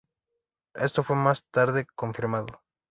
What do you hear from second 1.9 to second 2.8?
confirmado.